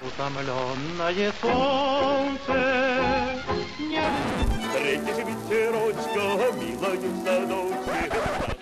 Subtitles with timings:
[0.00, 2.54] Утомленное солнце
[3.78, 4.02] не...
[4.60, 6.24] Встретишь ветерочка,
[6.58, 8.10] милая в садочке.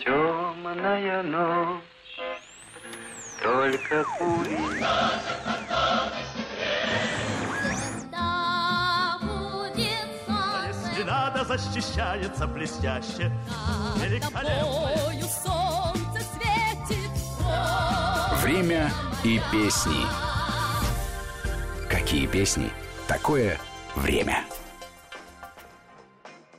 [0.05, 1.81] Темная ночь,
[3.43, 4.85] только кури.
[10.93, 13.33] Стена защищается блестяще,
[13.97, 14.91] великолепно.
[15.45, 17.11] солнце светит.
[18.43, 18.93] Время
[19.25, 20.32] и песни.
[22.13, 22.69] Какие песни?
[23.09, 23.59] Такое
[23.97, 24.45] время.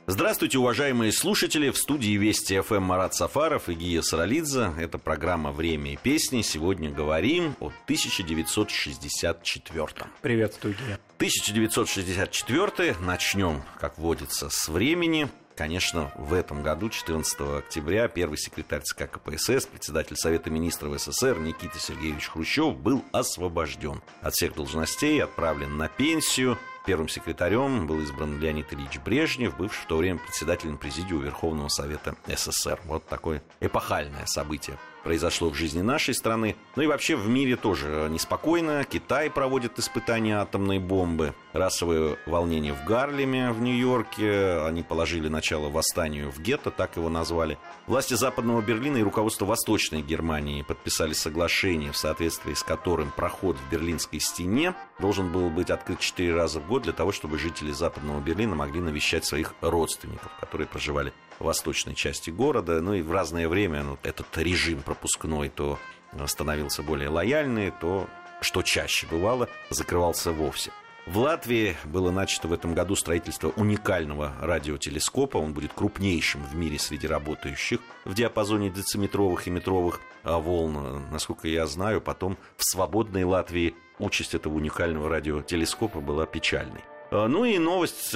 [0.08, 1.70] Здравствуйте, уважаемые слушатели.
[1.70, 4.72] В студии Вести ФМ Марат Сафаров и Гия Саралидзе.
[4.76, 6.42] Это программа «Время и песни».
[6.42, 9.88] Сегодня говорим о 1964.
[10.22, 10.98] Приветствую, Гия.
[11.18, 12.96] 1964.
[12.98, 15.28] Начнем, как водится, с времени.
[15.56, 21.78] Конечно, в этом году, 14 октября, первый секретарь ЦК КПСС, председатель Совета министров СССР Никита
[21.78, 26.58] Сергеевич Хрущев был освобожден от всех должностей, отправлен на пенсию.
[26.86, 32.16] Первым секретарем был избран Леонид Ильич Брежнев, бывший в то время председателем президиума Верховного Совета
[32.26, 32.80] СССР.
[32.84, 36.56] Вот такое эпохальное событие произошло в жизни нашей страны.
[36.74, 38.84] Ну и вообще в мире тоже неспокойно.
[38.84, 41.34] Китай проводит испытания атомной бомбы.
[41.52, 44.60] Расовые волнения в Гарлеме в Нью-Йорке.
[44.66, 47.58] Они положили начало восстанию в гетто, так его назвали.
[47.86, 53.70] Власти Западного Берлина и руководство Восточной Германии подписали соглашение, в соответствии с которым проход в
[53.70, 58.20] Берлинской стене должен был быть открыт четыре раза в год для того, чтобы жители Западного
[58.20, 62.80] Берлина могли навещать своих родственников, которые проживали восточной части города.
[62.80, 65.78] Ну и в разное время ну, этот режим пропускной то
[66.26, 68.08] становился более лояльный, то,
[68.40, 70.70] что чаще бывало, закрывался вовсе.
[71.06, 75.36] В Латвии было начато в этом году строительство уникального радиотелескопа.
[75.36, 81.02] Он будет крупнейшим в мире среди работающих в диапазоне дециметровых и метровых волн.
[81.10, 86.80] Насколько я знаю, потом в свободной Латвии участь этого уникального радиотелескопа была печальной.
[87.10, 88.14] Ну и новость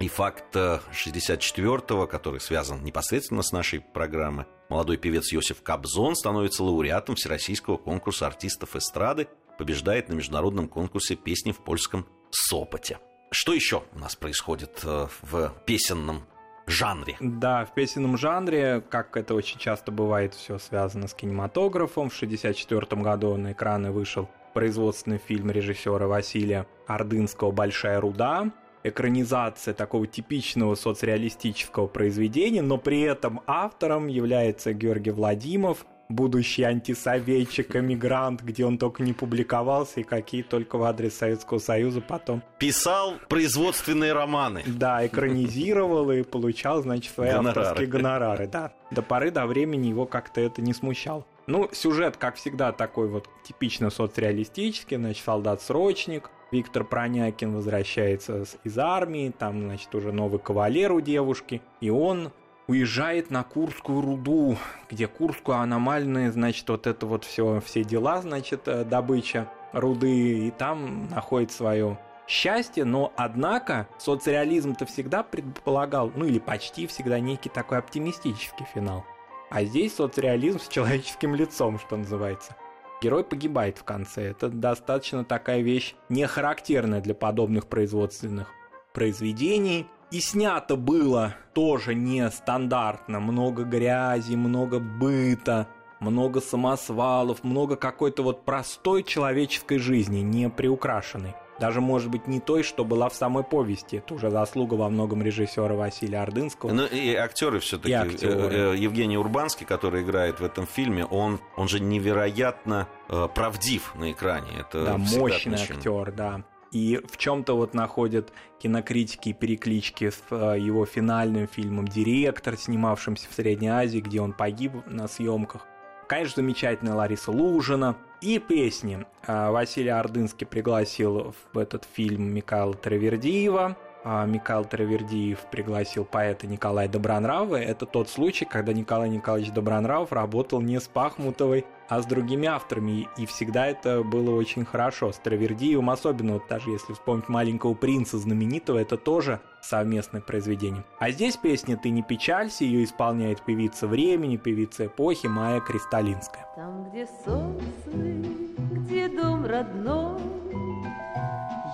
[0.00, 7.14] и факт 64-го, который связан непосредственно с нашей программой, молодой певец Йосиф Кобзон становится лауреатом
[7.14, 9.28] Всероссийского конкурса артистов эстрады,
[9.58, 12.98] побеждает на международном конкурсе песни в польском Сопоте.
[13.30, 16.24] Что еще у нас происходит э, в песенном
[16.66, 17.16] жанре.
[17.20, 22.08] Да, в песенном жанре, как это очень часто бывает, все связано с кинематографом.
[22.08, 28.50] В 1964 году на экраны вышел производственный фильм режиссера Василия Ордынского «Большая руда»,
[28.82, 38.42] экранизация такого типичного соцреалистического произведения, но при этом автором является Георгий Владимиров, будущий антисоветчик, эмигрант,
[38.42, 42.42] где он только не публиковался и какие только в адрес Советского Союза потом.
[42.58, 44.62] Писал производственные романы.
[44.66, 47.60] Да, экранизировал и получал, значит, свои гонорары.
[47.60, 48.46] авторские гонорары.
[48.48, 48.72] Да.
[48.90, 51.24] До поры до времени его как-то это не смущало.
[51.46, 59.32] Ну, сюжет, как всегда, такой вот типично соцреалистический, значит, солдат-срочник, Виктор Пронякин возвращается из армии,
[59.36, 62.32] там, значит, уже новый кавалер у девушки, и он
[62.66, 64.56] уезжает на Курскую руду,
[64.88, 70.50] где Курскую аномальные, значит, вот это вот все, все дела, значит, э, добыча руды, и
[70.50, 77.78] там находит свое счастье, но однако соцреализм-то всегда предполагал, ну или почти всегда некий такой
[77.78, 79.04] оптимистический финал.
[79.50, 82.54] А здесь соцреализм с человеческим лицом, что называется.
[83.02, 84.24] Герой погибает в конце.
[84.30, 88.48] Это достаточно такая вещь не характерная для подобных производственных
[88.92, 89.86] произведений.
[90.10, 93.20] И снято было тоже нестандартно.
[93.20, 95.68] Много грязи, много быта,
[96.00, 101.34] много самосвалов, много какой-то вот простой человеческой жизни, не приукрашенной.
[101.60, 103.96] Даже, может быть, не той, что была в самой повести.
[103.96, 106.72] Это уже заслуга во многом режиссера Василия Ордынского.
[106.72, 107.92] Ну и актеры все-таки.
[107.92, 108.72] Актеры.
[108.72, 114.10] Э, Евгений Урбанский, который играет в этом фильме, он, он же невероятно э, правдив на
[114.10, 114.48] экране.
[114.58, 116.44] Это да, мощный актер, да.
[116.72, 123.34] И в чем-то вот находят кинокритики переклички с э, его финальным фильмом «Директор», снимавшимся в
[123.34, 125.66] Средней Азии, где он погиб на съемках.
[126.08, 129.06] Конечно, замечательная Лариса Лужина– и песни.
[129.26, 133.76] А, Василий Ордынский пригласил в этот фильм Михаила Травердиева.
[134.02, 137.56] А, Михаил Травердиев пригласил поэта Николая Добронравова.
[137.56, 143.08] Это тот случай, когда Николай Николаевич Добронравов работал не с Пахмутовой, а с другими авторами.
[143.18, 145.12] И всегда это было очень хорошо.
[145.12, 150.84] С Травердиевым особенно, вот даже если вспомнить «Маленького принца» знаменитого, это тоже совместное произведение.
[150.98, 156.46] А здесь песня «Ты не печалься», ее исполняет певица времени, певица эпохи Майя Кристалинская.
[156.56, 158.24] Там, где сосны,
[158.70, 160.20] где дом родной,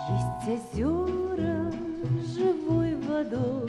[0.08, 1.65] Есть озера
[3.16, 3.66] молодой,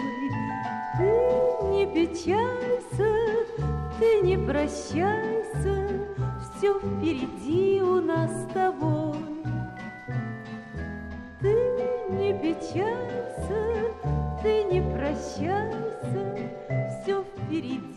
[0.98, 3.14] ты не печалься,
[4.00, 5.88] ты не прощайся,
[6.58, 9.16] все впереди у нас с тобой.
[11.40, 11.54] Ты
[12.10, 13.94] не печалься,
[14.42, 16.52] ты не прощайся,
[17.02, 17.97] все впереди.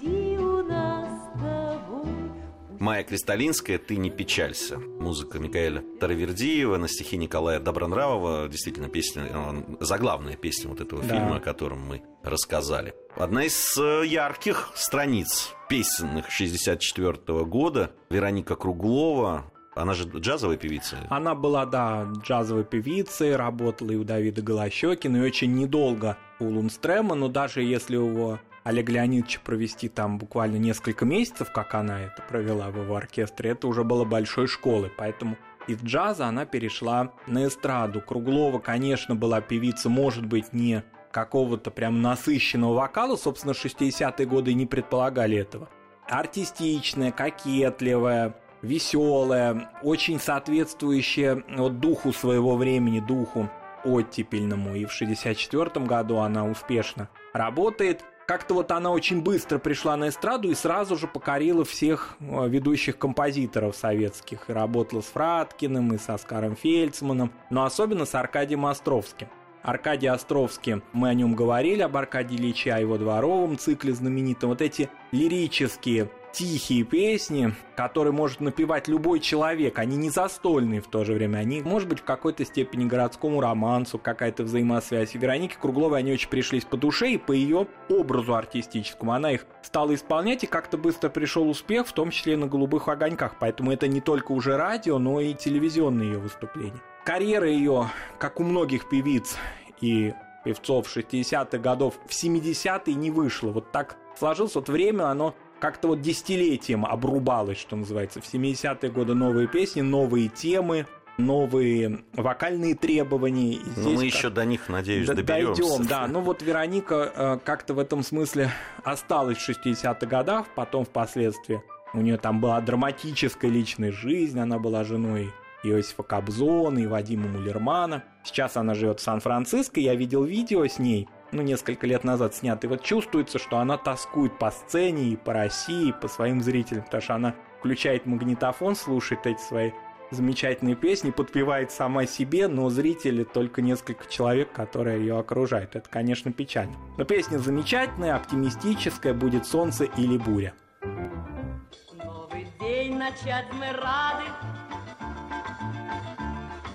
[2.81, 4.79] Майя Кристалинская «Ты не печалься».
[4.79, 8.49] Музыка Микаэля Таравердиева на стихи Николая Добронравова.
[8.49, 11.09] Действительно, песня, э, заглавная песня вот этого Да.
[11.09, 12.95] фильма, о котором мы рассказали.
[13.17, 17.91] Одна из э, ярких страниц песенных 64 года.
[18.09, 19.45] Вероника Круглова.
[19.75, 20.97] Она же джазовая певица.
[21.11, 27.15] Она была, да, джазовой певицей, работала и у Давида Голощекина, и очень недолго у Лунстрема,
[27.15, 32.71] но даже если его Олега Леонидовича провести там буквально несколько месяцев, как она это провела
[32.71, 35.37] в его оркестре, это уже было большой школой, поэтому
[35.67, 38.01] из джаза она перешла на эстраду.
[38.01, 44.67] Круглова, конечно, была певица, может быть, не какого-то прям насыщенного вокала, собственно, 60-е годы не
[44.67, 45.69] предполагали этого.
[46.09, 53.49] Артистичная, кокетливая, веселая, очень соответствующая вот духу своего времени, духу
[53.85, 54.75] оттепельному.
[54.75, 58.05] И в 64 году она успешно работает.
[58.31, 62.97] Как-то вот она очень быстро пришла на эстраду и сразу же покорила всех э, ведущих
[62.97, 64.49] композиторов советских.
[64.49, 69.27] И работала с Фраткиным, и с Оскаром Фельдсманом, но особенно с Аркадием Островским.
[69.65, 74.51] Аркадий Островский, мы о нем говорили, об Аркадии Ильиче, о его дворовом цикле знаменитом.
[74.51, 81.05] Вот эти лирические, тихие песни, которые может напевать любой человек, они не застольные в то
[81.05, 85.15] же время, они, может быть, в какой-то степени городскому романсу, какая-то взаимосвязь.
[85.15, 89.13] И Веронике Кругловой они очень пришлись по душе и по ее образу артистическому.
[89.13, 92.89] Она их стала исполнять, и как-то быстро пришел успех, в том числе и на «Голубых
[92.89, 93.37] огоньках».
[93.39, 96.81] Поэтому это не только уже радио, но и телевизионные ее выступления.
[97.05, 97.89] Карьера ее,
[98.19, 99.37] как у многих певиц
[99.81, 103.51] и певцов 60-х годов, в 70-е не вышла.
[103.51, 108.21] Вот так сложилось вот время, оно как-то вот десятилетием обрубалось, что называется.
[108.21, 110.87] В 70-е годы новые песни, новые темы,
[111.19, 113.55] новые вокальные требования.
[113.55, 115.63] И Но здесь мы еще до них, надеюсь, Д- доберемся.
[115.63, 116.07] Дойдем, да.
[116.07, 118.51] Ну вот Вероника э, как-то в этом смысле
[118.83, 121.63] осталась в 60-х годах, потом впоследствии
[121.93, 125.31] у нее там была драматическая личная жизнь, она была женой
[125.63, 128.05] Иосифа Кобзона и Вадима Мулермана.
[128.25, 132.67] Сейчас она живет в Сан-Франциско, я видел видео с ней, ну, несколько лет назад снято,
[132.67, 136.85] и вот чувствуется, что она тоскует по сцене и по России, и по своим зрителям,
[136.85, 139.71] потому что она включает магнитофон, слушает эти свои
[140.11, 145.77] замечательные песни, подпевает сама себе, но зрители только несколько человек, которые ее окружают.
[145.77, 146.77] Это, конечно, печально.
[146.99, 150.55] Но песня замечательная, оптимистическая, будет солнце или буря.
[150.83, 154.25] Новый день начать мы рады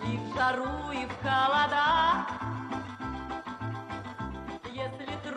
[0.05, 2.44] И в жару, и в холода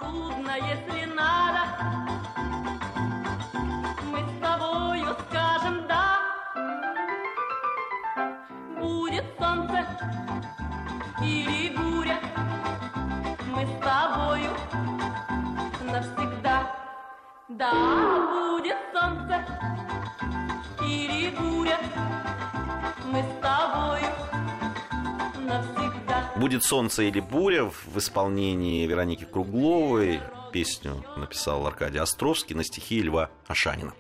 [0.09, 1.61] Если трудно, если надо
[4.11, 6.21] Мы с тобою скажем «да»
[8.79, 9.87] Будет солнце
[11.21, 12.19] или буря
[13.55, 14.51] Мы с тобою
[15.83, 16.75] навсегда
[17.49, 19.45] да, будет солнце
[20.85, 21.79] или буря,
[23.07, 24.28] мы с тобою.
[26.39, 30.21] Будет солнце или буря в исполнении Вероники Кругловой.
[30.53, 33.93] Песню написал Аркадий Островский на стихи Льва Ашанина.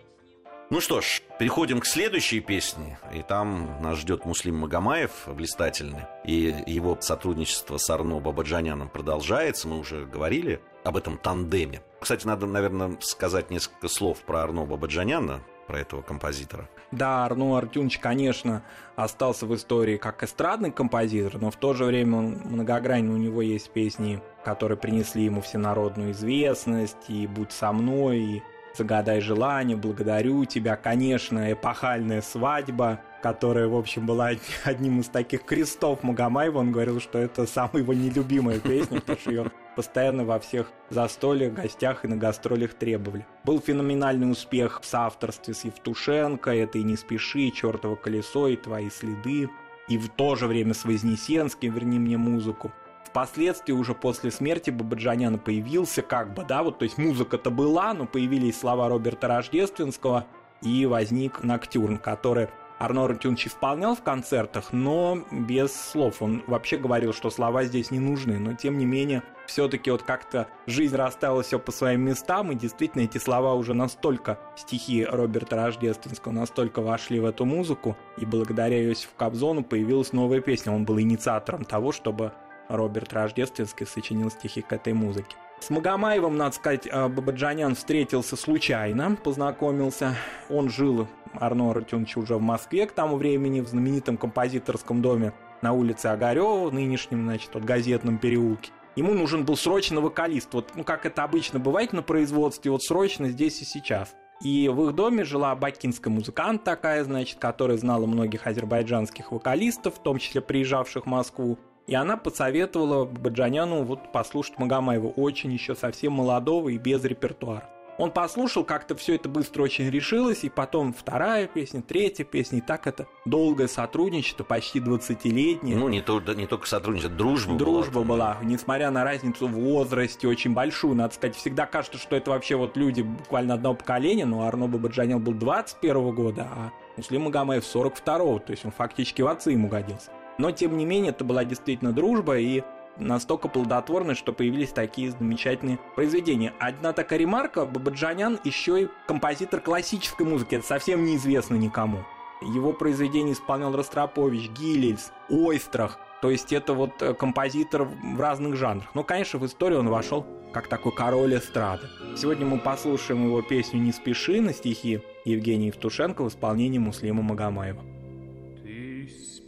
[0.71, 2.99] Ну что ж, переходим к следующей песне.
[3.13, 6.03] И там нас ждет Муслим Магомаев, блистательный.
[6.25, 9.67] И его сотрудничество с Арно Бабаджаняном продолжается.
[9.67, 11.83] Мы уже говорили об этом тандеме.
[12.01, 16.69] Кстати, надо, наверное, сказать несколько слов про Арно Бабаджаняна, про этого композитора.
[16.91, 18.63] Да, Арно Артюнович, конечно,
[18.97, 23.43] остался в истории как эстрадный композитор, но в то же время он многогранен, у него
[23.43, 28.43] есть песни, которые принесли ему всенародную известность, и «Будь со мной», и
[28.75, 34.31] «Загадай желание», «Благодарю тебя», конечно, эпохальная свадьба, которая, в общем, была
[34.65, 36.59] одним из таких крестов Магомаева.
[36.59, 41.53] Он говорил, что это самая его нелюбимая песня, потому что ее постоянно во всех застольях,
[41.53, 43.25] гостях и на гастролях требовали.
[43.45, 48.57] Был феноменальный успех в соавторстве с Евтушенко, это и «Не спеши», и «Чертово колесо», и
[48.57, 49.49] «Твои следы»,
[49.87, 52.73] и в то же время с Вознесенским «Верни мне музыку».
[53.05, 58.05] Впоследствии, уже после смерти Бабаджаняна появился как бы, да, вот, то есть музыка-то была, но
[58.05, 60.27] появились слова Роберта Рождественского,
[60.61, 66.23] и возник Ноктюрн, который Арно Артюнович исполнял в концертах, но без слов.
[66.23, 70.47] Он вообще говорил, что слова здесь не нужны, но тем не менее, все-таки вот как-то
[70.67, 76.33] жизнь расставила все по своим местам, и действительно эти слова уже настолько, стихи Роберта Рождественского,
[76.33, 80.73] настолько вошли в эту музыку, и благодаря Иосифу Кобзону появилась новая песня.
[80.73, 82.33] Он был инициатором того, чтобы
[82.69, 85.35] Роберт Рождественский сочинил стихи к этой музыке.
[85.61, 90.15] С Магомаевым, надо сказать, э, Бабаджанян встретился случайно, познакомился.
[90.49, 95.73] Он жил, Арно Артемович, уже в Москве к тому времени, в знаменитом композиторском доме на
[95.73, 98.71] улице Огарева, нынешнем, значит, вот газетном переулке.
[98.97, 100.55] ему нужен был срочно вокалист.
[100.55, 104.15] Вот, ну, как это обычно бывает на производстве, вот срочно здесь и сейчас.
[104.41, 110.03] И в их доме жила бакинская музыкант такая, значит, которая знала многих азербайджанских вокалистов, в
[110.03, 111.59] том числе приезжавших в Москву.
[111.89, 117.69] И она посоветовала Баджаняну вот послушать Магомаева очень еще совсем молодого и без репертуара.
[117.97, 122.61] Он послушал, как-то все это быстро очень решилось, и потом вторая песня, третья песня, и
[122.61, 125.77] так это долгое сотрудничество, почти 20-летнее.
[125.77, 128.35] Ну, не, то, не только сотрудничество, дружба, дружба была.
[128.35, 128.39] была.
[128.43, 132.77] Несмотря на разницу в возрасте очень большую, надо сказать, всегда кажется, что это вообще вот
[132.77, 138.51] люди буквально одного поколения, но Арно Бабаджанян был 21 года, а Муслим Магомаев 42 то
[138.51, 140.11] есть он фактически в отцы ему годился.
[140.39, 142.63] Но, тем не менее, это была действительно дружба, и
[142.97, 146.53] настолько плодотворны, что появились такие замечательные произведения.
[146.59, 151.99] Одна такая ремарка, Бабаджанян еще и композитор классической музыки, это совсем неизвестно никому.
[152.41, 158.89] Его произведения исполнял Ростропович, Гилельс, Ойстрах, то есть это вот э, композитор в разных жанрах.
[158.95, 161.87] Но, конечно, в историю он вошел как такой король эстрады.
[162.17, 167.98] Сегодня мы послушаем его песню «Не спеши» на стихи Евгения Евтушенко в исполнении Муслима Магомаева.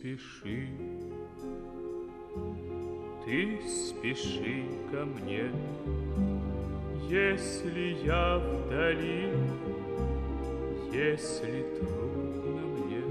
[0.00, 0.66] Спеши.
[3.22, 5.52] Ты спеши ко мне,
[7.06, 9.28] Если я вдали,
[10.90, 13.04] Если трудно мне,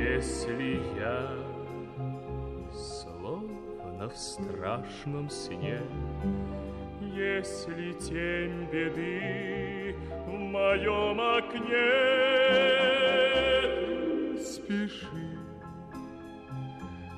[0.00, 1.30] Если я
[2.72, 5.80] словно в страшном сне,
[7.12, 9.96] Если тень беды
[10.28, 13.03] в моем окне,
[14.64, 15.38] спеши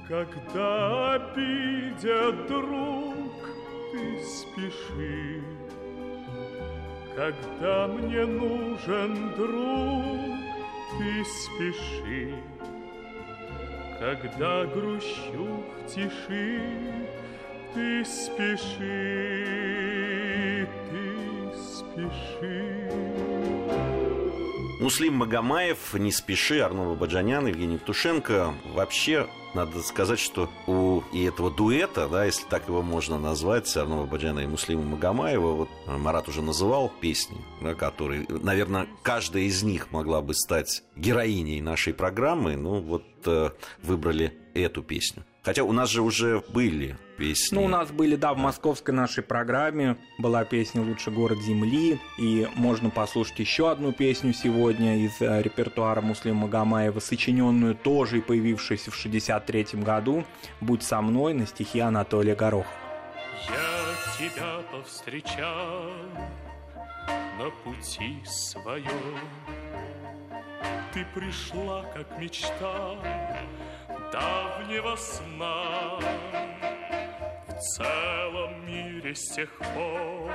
[0.09, 3.33] когда обидят друг,
[3.91, 5.43] ты спеши.
[7.17, 10.39] Когда мне нужен друг,
[10.97, 12.35] ты спеши.
[13.99, 16.61] Когда грущу в тиши,
[17.75, 18.79] ты спеши,
[20.91, 21.05] ты
[21.57, 23.17] спеши.
[24.79, 28.55] Муслим Магомаев, «Не спеши», Арнова Баджанян, Евгений Евтушенко.
[28.75, 34.05] Вообще, надо сказать, что у и этого дуэта, да, если так его можно назвать, Арнова
[34.05, 39.93] Баджана и Муслима Магомаева, вот Марат уже называл песни, да, которые, наверное, каждая из них
[39.93, 43.53] могла бы стать героиней нашей программы, ну вот э,
[43.83, 45.25] выбрали эту песню.
[45.47, 47.55] Хотя у нас же уже были песни.
[47.55, 49.97] Ну, у нас были, да, в московской нашей программе.
[50.19, 56.01] Была песня «Лучший город Земли», и можно послушать еще одну песню сегодня из э, репертуара
[56.01, 60.25] Муслима Магомаева, сочиненную тоже и появившуюся в 63 году.
[60.61, 62.75] «Будь со мной» на стихи Анатолия Горохова.
[63.49, 65.93] Я тебя повстречал
[67.39, 69.21] на пути своем,
[70.93, 72.97] Ты пришла, как мечта,
[74.17, 75.99] давнего сна.
[77.49, 80.31] В целом мире с тех пор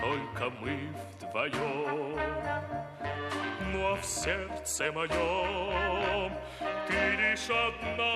[0.00, 2.18] Только мы вдвоем
[3.72, 6.32] Ну а в сердце моем
[6.86, 8.14] Ты лишь одна.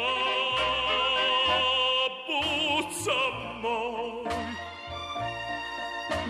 [2.26, 4.26] Будь со мной.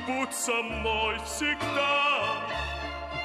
[0.07, 2.47] Будь со мной всегда.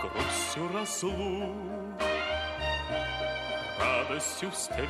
[0.01, 1.96] Грустью разлук
[4.07, 4.87] радостью встреч.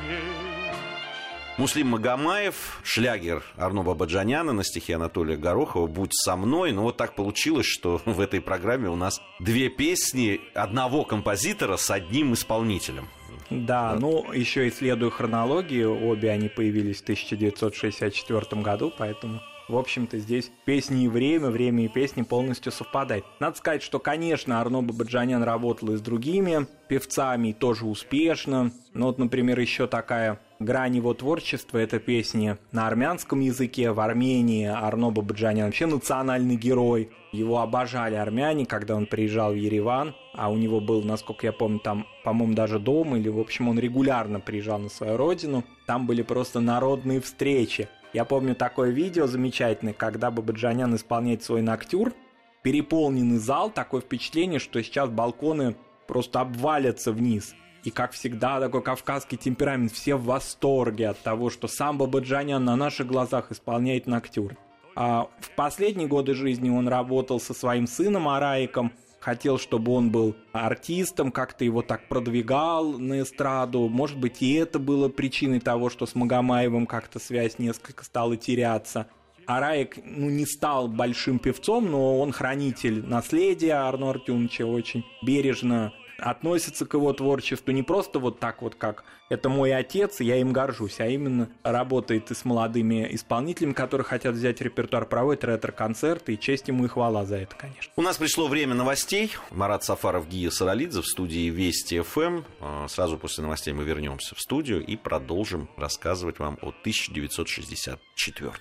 [1.56, 6.70] Муслим Магомаев, шлягер Арно Бабаджаняна на стихе Анатолия Горохова «Будь со мной».
[6.72, 11.90] Ну, вот так получилось, что в этой программе у нас две песни одного композитора с
[11.90, 13.08] одним исполнителем.
[13.50, 20.50] Да, ну, еще исследую хронологию, обе они появились в 1964 году, поэтому в общем-то, здесь
[20.64, 23.24] песни и время, время и песни полностью совпадает.
[23.38, 28.72] Надо сказать, что, конечно, Арно Бабаджанян работал и с другими певцами, тоже успешно.
[28.94, 34.66] Ну вот, например, еще такая грань его творчества— это песни на армянском языке, в Армении.
[34.66, 37.10] Арно Бабаджанян вообще национальный герой.
[37.30, 41.78] Его обожали армяне, когда он приезжал в Ереван, а у него был, насколько я помню,
[41.78, 45.62] там, по-моему, даже дом, или, в общем, он регулярно приезжал на свою родину.
[45.86, 47.88] Там были просто народные встречи.
[48.12, 52.14] Я помню такое видео замечательное, когда Бабаджанян исполняет свой ноктюр,
[52.62, 57.54] переполненный зал, такое впечатление, что сейчас балконы просто обвалятся вниз.
[57.84, 62.76] И, как всегда, такой кавказский темперамент, все в восторге от того, что сам Бабаджанян на
[62.76, 64.56] наших глазах исполняет ноктюр.
[64.96, 70.36] А в последние годы жизни он работал со своим сыном Араиком– хотел, чтобы он был
[70.52, 73.88] артистом, как-то его так продвигал на эстраду.
[73.88, 79.08] Может быть, и это было причиной того, что с Магомаевым как-то связь несколько стала теряться.
[79.46, 85.94] А Раек ну, не стал большим певцом, но он хранитель наследия Арно Артюновича, очень бережно
[86.18, 90.36] относится к его творчеству не просто вот так вот, как это мой отец, и я
[90.36, 96.34] им горжусь, а именно работает и с молодыми исполнителями, которые хотят взять репертуар, проводит ретро-концерты,
[96.34, 97.92] и честь ему и хвала за это, конечно.
[97.96, 99.36] У нас пришло время новостей.
[99.50, 102.42] Марат Сафаров, Гия Саралидзе в студии Вести ФМ.
[102.60, 108.52] А, сразу после новостей мы вернемся в студию и продолжим рассказывать вам о 1964.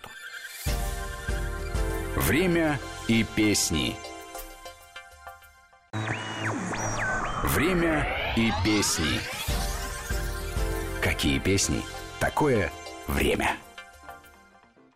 [2.16, 3.96] Время и песни.
[7.44, 9.20] Время и песни.
[11.04, 11.84] Какие песни?
[12.20, 12.72] Такое
[13.08, 13.58] время.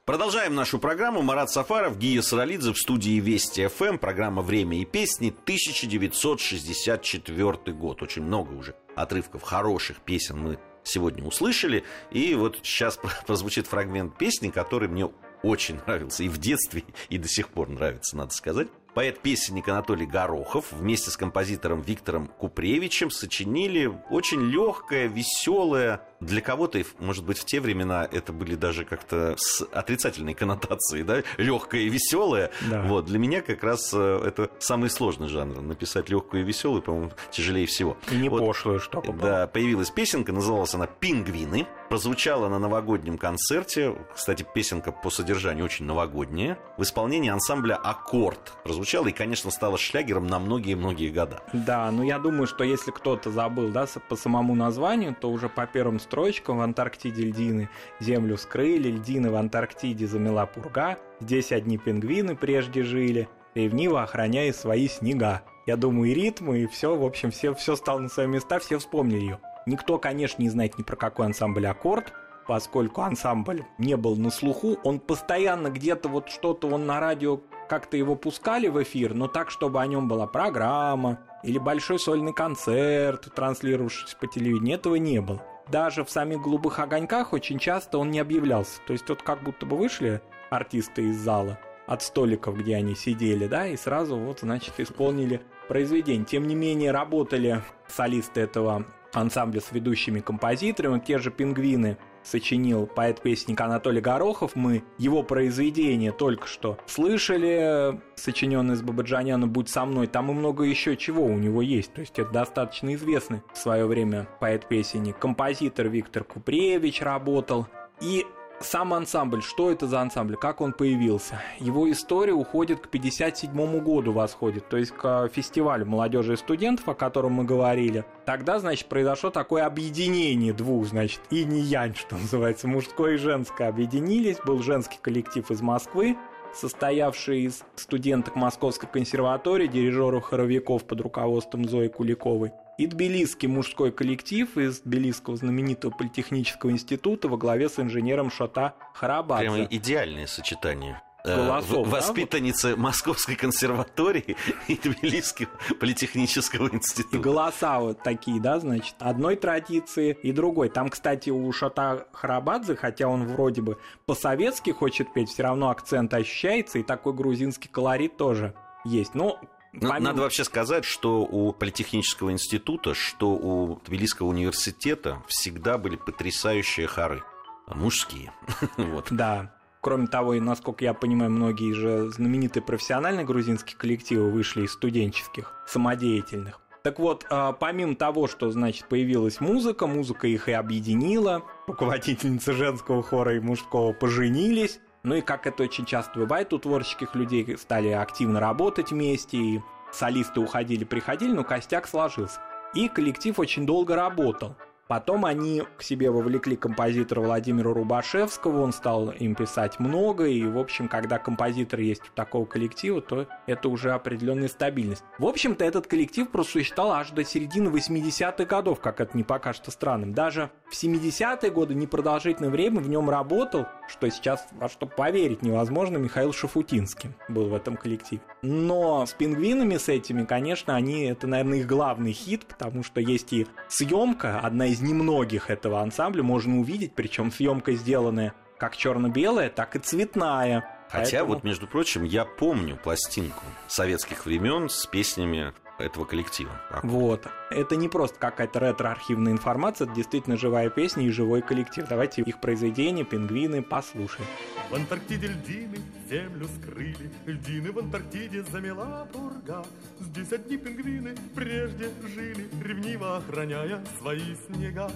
[0.05, 1.21] Продолжаем нашу программу.
[1.21, 3.99] Марат Сафаров, Гия Саралидзе в студии Вести ФМ.
[3.99, 8.01] Программа «Время и песни» 1964 год.
[8.01, 11.83] Очень много уже отрывков хороших песен мы сегодня услышали.
[12.09, 15.11] И вот сейчас прозвучит фрагмент песни, который мне
[15.43, 18.67] очень нравился и в детстве, и до сих пор нравится, надо сказать.
[18.93, 27.25] Поэт-песенник Анатолий Горохов вместе с композитором Виктором Купревичем сочинили очень легкое, веселое, для кого-то, может
[27.25, 32.51] быть, в те времена это были даже как-то с отрицательной коннотацией, да, легкое и веселое.
[32.69, 32.83] Да.
[32.83, 35.61] Вот, для меня как раз э, это самый сложный жанр.
[35.61, 37.97] Написать легкую и веселую, по-моему, тяжелее всего.
[38.11, 41.67] И не вот, пошлую, что Да, появилась песенка, называлась она «Пингвины».
[41.89, 43.95] Прозвучала на новогоднем концерте.
[44.15, 46.57] Кстати, песенка по содержанию очень новогодняя.
[46.77, 51.41] В исполнении ансамбля «Аккорд» прозвучала и, конечно, стала шлягером на многие-многие года.
[51.51, 55.65] Да, но я думаю, что если кто-то забыл, да, по самому названию, то уже по
[55.65, 57.69] первым строчкам в Антарктиде льдины
[58.01, 64.89] землю скрыли, льдины в Антарктиде замела пурга, здесь одни пингвины прежде жили, ревниво охраняя свои
[64.89, 65.41] снега.
[65.65, 68.77] Я думаю, и ритмы, и все, в общем, все, все стало на свои места, все
[68.77, 69.39] вспомнили ее.
[69.65, 72.11] Никто, конечно, не знает ни про какой ансамбль аккорд,
[72.45, 77.39] поскольку ансамбль не был на слуху, он постоянно где-то вот что-то он на радио
[77.69, 82.33] как-то его пускали в эфир, но так, чтобы о нем была программа или большой сольный
[82.33, 88.11] концерт, транслировавшийся по телевидению, этого не было даже в самих голубых огоньках очень часто он
[88.11, 88.79] не объявлялся.
[88.87, 93.47] То есть вот как будто бы вышли артисты из зала от столиков, где они сидели,
[93.47, 96.25] да, и сразу вот, значит, исполнили произведение.
[96.25, 103.59] Тем не менее, работали солисты этого ансамбля с ведущими композиторами, те же пингвины– сочинил поэт-песенник
[103.61, 104.55] Анатолий Горохов.
[104.55, 110.07] Мы его произведение только что слышали, сочиненное с Бабаджаняна «Будь со мной».
[110.07, 111.93] Там и много еще чего у него есть.
[111.93, 115.17] То есть это достаточно известный в свое время поэт-песенник.
[115.17, 117.67] Композитор Виктор Купревич работал.
[118.01, 118.25] И
[118.63, 121.41] сам ансамбль, что это за ансамбль, как он появился?
[121.59, 126.93] Его история уходит к 57 году восходит, то есть к фестивалю молодежи и студентов, о
[126.93, 128.05] котором мы говорили.
[128.25, 133.67] Тогда, значит, произошло такое объединение двух, значит, и не янь, что называется, мужское и женское
[133.67, 134.37] объединились.
[134.45, 136.17] Был женский коллектив из Москвы,
[136.53, 144.57] состоявший из студенток Московской консерватории, дирижеров хоровиков под руководством Зои Куликовой, и тбилисский мужской коллектив
[144.57, 149.49] из тбилисского знаменитого политехнического института во главе с инженером Шота Харабадзе.
[149.49, 151.87] Прямо идеальное сочетание голосов.
[151.87, 152.81] Воспитанницы да?
[152.81, 154.35] Московской консерватории
[154.67, 157.17] и Тбилисского политехнического института.
[157.17, 160.69] И голоса вот такие, да, значит, одной традиции и другой.
[160.69, 166.13] Там, кстати, у Шота Харабадзе, хотя он вроде бы по-советски хочет петь, все равно акцент
[166.13, 168.53] ощущается, и такой грузинский колорит тоже
[168.85, 169.15] есть.
[169.15, 169.99] Но ну, Помимо...
[169.99, 177.23] Надо вообще сказать, что у Политехнического института, что у Тбилисского университета всегда были потрясающие хоры.
[177.67, 178.33] Мужские.
[178.77, 179.07] вот.
[179.11, 179.53] Да.
[179.81, 185.53] Кроме того, и насколько я понимаю, многие же знаменитые профессиональные грузинские коллективы вышли из студенческих,
[185.67, 186.61] самодеятельных.
[186.83, 193.01] Так вот, а, помимо того, что, значит, появилась музыка, музыка их и объединила, руководительницы женского
[193.01, 197.89] хора и мужского поженились, ну и как это очень часто бывает у творческих людей, стали
[197.89, 202.39] активно работать вместе, и солисты уходили, приходили, но костяк сложился.
[202.75, 204.55] И коллектив очень долго работал.
[204.91, 210.57] Потом они к себе вовлекли композитора Владимира Рубашевского, он стал им писать много, и, в
[210.57, 215.05] общем, когда композитор есть у такого коллектива, то это уже определенная стабильность.
[215.17, 220.13] В общем-то, этот коллектив просуществовал аж до середины 80-х годов, как это не покажется странным.
[220.13, 225.99] Даже в 70-е годы непродолжительное время в нем работал, что сейчас, во что поверить невозможно,
[225.99, 228.21] Михаил Шафутинский был в этом коллективе.
[228.41, 233.31] Но с пингвинами, с этими, конечно, они, это, наверное, их главный хит, потому что есть
[233.31, 239.75] и съемка, одна из немногих этого ансамбля, можно увидеть, причем съемка сделанная как черно-белая, так
[239.75, 240.69] и цветная.
[240.87, 241.33] Хотя Поэтому...
[241.33, 246.51] вот, между прочим, я помню пластинку советских времен с песнями этого коллектива.
[246.83, 247.27] Вот.
[247.49, 251.85] Это не просто какая-то ретро-архивная информация, это действительно живая песня и живой коллектив.
[251.87, 254.27] Давайте их произведения «Пингвины» послушаем.
[254.69, 259.65] В Антарктиде льдины землю скрыли, Льдины в Антарктиде замела пурга.
[259.99, 264.91] Здесь одни пингвины прежде жили, Ревниво охраняя свои снега.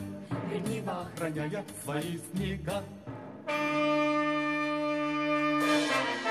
[0.51, 2.83] Ревниво охраняя свои снега.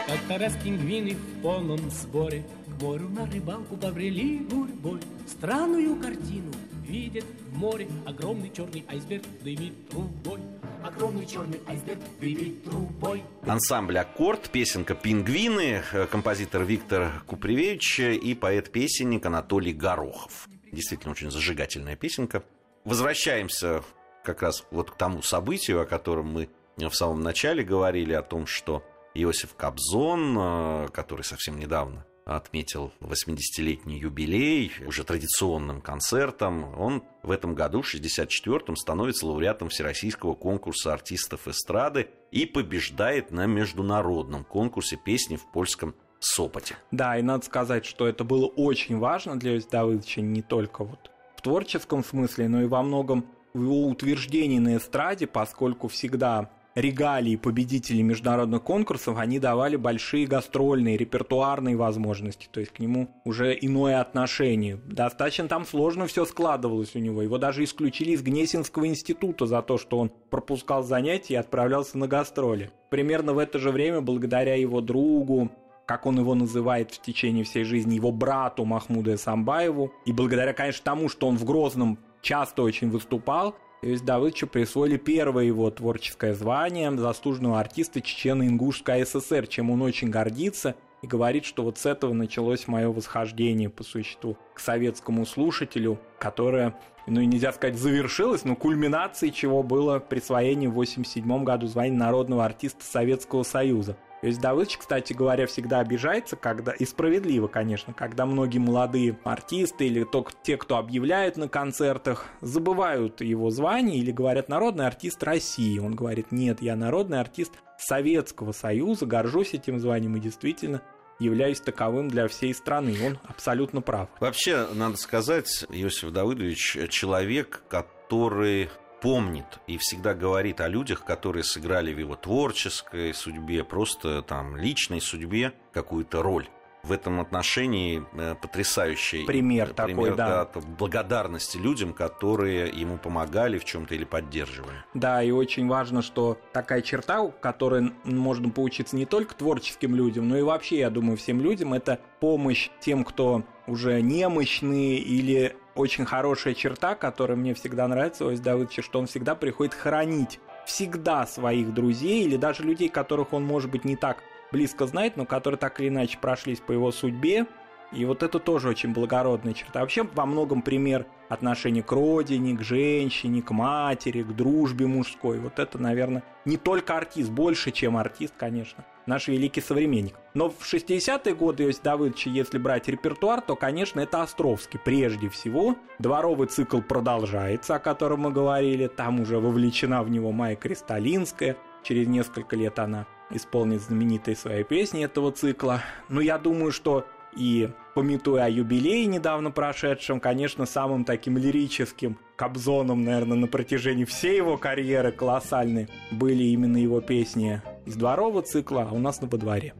[0.06, 2.44] Как-то раз пингвины в полном сборе.
[2.66, 5.00] К морю на рыбалку побрели гурьбой.
[5.26, 6.52] Странную картину
[6.86, 7.88] видят в море.
[8.04, 10.40] Огромный черный айсберг дымит трубой.
[10.82, 13.22] Огромный черный айсберг дымит трубой.
[13.46, 20.48] Ансамбль «Аккорд», песенка «Пингвины», э, композитор Виктор Купревич и поэт-песенник Анатолий Горохов.
[20.70, 22.44] Действительно очень зажигательная песенка.
[22.84, 23.82] Возвращаемся
[24.22, 28.46] как раз вот к тому событию, о котором мы в самом начале говорили, о том,
[28.46, 36.78] что Иосиф Кобзон, э, который совсем недавно отметил 80-летний юбилей уже традиционным концертом.
[36.80, 43.46] Он в этом году, в 64-м, становится лауреатом Всероссийского конкурса артистов эстрады и побеждает на
[43.46, 46.76] международном конкурсе песни в польском Сопоте.
[46.90, 51.10] Да, и надо сказать, что это было очень важно для Иосифа Давыдовича не только вот
[51.36, 57.36] в творческом смысле, но и во многом в его утверждении на эстраде, поскольку всегда регалии
[57.36, 64.00] победителей международных конкурсов, они давали большие гастрольные, репертуарные возможности, то есть к нему уже иное
[64.00, 64.80] отношение.
[64.84, 67.22] Достаточно там сложно все складывалось у него.
[67.22, 72.08] Его даже исключили из Гнесинского института за то, что он пропускал занятия и отправлялся на
[72.08, 72.70] гастроли.
[72.90, 75.50] Примерно в это же время, благодаря его другу,
[75.86, 80.82] как он его называет в течение всей жизни, его брату Махмуду Самбаеву, и благодаря, конечно,
[80.84, 83.54] тому, что он в Грозном часто очень выступал,
[83.84, 91.06] Давыдовичу присвоили первое его творческое звание заслуженного артиста Чечено-Ингушской ССР, чем он очень гордится и
[91.06, 96.74] говорит, что вот с этого началось мое восхождение по существу к советскому слушателю, которое,
[97.06, 102.44] ну и нельзя сказать завершилось, но кульминацией чего было присвоение в 1987 году звания народного
[102.44, 103.98] артиста Советского Союза.
[104.24, 110.02] То Давыдович, кстати говоря, всегда обижается, когда, и справедливо, конечно, когда многие молодые артисты или
[110.02, 115.78] только те, кто объявляют на концертах, забывают его звание или говорят «народный артист России».
[115.78, 120.80] Он говорит «нет, я народный артист Советского Союза, горжусь этим званием и действительно
[121.18, 122.96] являюсь таковым для всей страны.
[123.04, 124.08] Он абсолютно прав.
[124.20, 128.70] Вообще, надо сказать, Иосиф Давыдович человек, который
[129.04, 135.02] помнит и всегда говорит о людях, которые сыграли в его творческой судьбе, просто там личной
[135.02, 136.48] судьбе какую-то роль
[136.84, 140.44] в этом отношении э, потрясающий пример, пример такой, да.
[140.44, 144.76] да, благодарности людям, которые ему помогали в чем-то или поддерживали.
[144.92, 150.28] Да, и очень важно, что такая черта, у которой можно поучиться не только творческим людям,
[150.28, 156.04] но и вообще, я думаю, всем людям, это помощь тем, кто уже немощные или очень
[156.04, 161.26] хорошая черта, которая мне всегда нравится у Ось Давыдовича, что он всегда приходит хранить всегда
[161.26, 164.22] своих друзей или даже людей, которых он, может быть, не так
[164.54, 167.46] близко знает, но которые так или иначе прошлись по его судьбе.
[167.92, 169.80] И вот это тоже очень благородная черта.
[169.80, 175.38] Вообще во многом пример отношения к родине, к женщине, к матери, к дружбе мужской.
[175.38, 180.14] Вот это, наверное, не только артист, больше, чем артист, конечно наш великий современник.
[180.34, 185.76] Но в 60-е годы Иосиф Давыдовича, если брать репертуар, то, конечно, это Островский прежде всего.
[185.98, 188.86] Дворовый цикл продолжается, о котором мы говорили.
[188.86, 191.56] Там уже вовлечена в него Майя Кристалинская.
[191.82, 195.82] Через несколько лет она исполнит знаменитые свои песни этого цикла.
[196.08, 203.04] Но я думаю, что и пометуя о юбилее недавно прошедшем, конечно, самым таким лирическим Кобзоном,
[203.04, 208.94] наверное, на протяжении всей его карьеры колоссальной были именно его песни из дворового цикла, а
[208.94, 209.74] у нас на во дворе.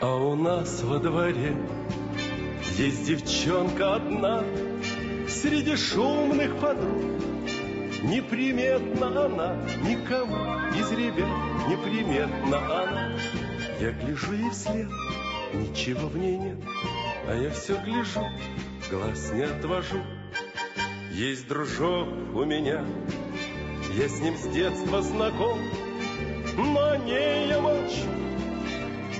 [0.00, 1.54] А у нас во дворе
[2.76, 4.44] есть девчонка одна
[5.28, 7.11] Среди шумных подруг
[8.02, 10.36] Неприметна она никому
[10.78, 11.28] из ребят
[11.68, 13.12] Неприметна она
[13.80, 14.88] Я гляжу ей вслед,
[15.54, 16.58] ничего в ней нет
[17.28, 18.24] А я все гляжу,
[18.90, 20.02] глаз не отвожу
[21.12, 22.84] Есть дружок у меня,
[23.96, 25.58] я с ним с детства знаком
[26.56, 28.21] но о ней я молчу.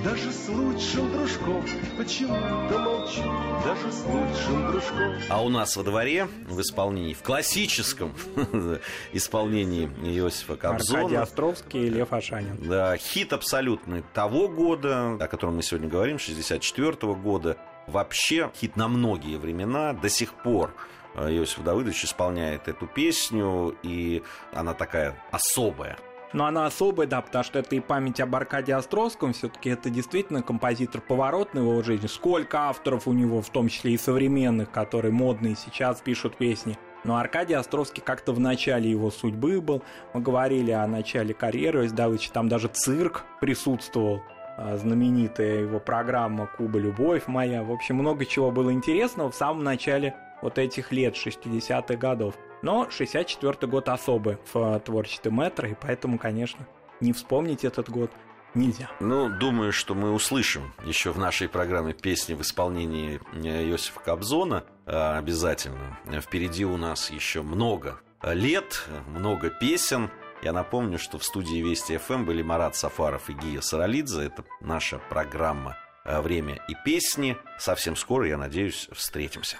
[0.03, 1.63] Даже с лучшим дружком
[1.97, 3.23] почему-то молчу,
[3.63, 5.13] даже с лучшим дружком.
[5.29, 8.13] А у нас во дворе в исполнении, в классическом
[9.13, 10.99] исполнении Иосифа Кобзона.
[10.99, 12.57] Аркадий Островский и Лев Ашанин.
[12.67, 17.55] Да, хит абсолютный того года, о котором мы сегодня говорим, 64 -го года.
[17.87, 20.73] Вообще хит на многие времена, до сих пор
[21.15, 25.97] Иосиф Давыдович исполняет эту песню, и она такая особая
[26.33, 30.41] но она особая, да, потому что это и память об Аркадии Островском, все-таки это действительно
[30.41, 32.07] композитор поворотный в его жизни.
[32.07, 36.77] Сколько авторов у него, в том числе и современных, которые модные сейчас пишут песни.
[37.03, 39.83] Но Аркадий Островский как-то в начале его судьбы был.
[40.13, 44.21] Мы говорили о начале карьеры Давыдовича, там даже цирк присутствовал
[44.57, 46.79] а, знаменитая его программа «Куба.
[46.79, 47.63] Любовь моя».
[47.63, 52.35] В общем, много чего было интересного в самом начале вот этих лет, 60-х годов.
[52.61, 56.67] Но 64-й год особый в творчестве Мэтра, и поэтому, конечно,
[56.99, 58.11] не вспомнить этот год
[58.53, 58.89] нельзя.
[58.99, 64.65] Ну, думаю, что мы услышим еще в нашей программе песни в исполнении э, Иосифа Кобзона
[64.85, 65.97] э, обязательно.
[66.21, 70.11] Впереди у нас еще много лет, много песен.
[70.41, 74.23] Я напомню, что в студии Вести ФМ были Марат Сафаров и Гия Саралидзе.
[74.23, 77.37] Это наша программа э, «Время и песни».
[77.57, 79.57] Совсем скоро, я надеюсь, встретимся.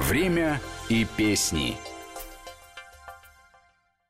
[0.00, 1.76] Время и песни.